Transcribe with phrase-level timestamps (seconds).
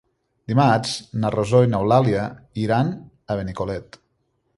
[0.51, 0.93] Dimarts
[1.25, 2.23] na Rosó i n'Eulàlia
[2.63, 2.89] iran
[3.35, 4.01] a Benicolet.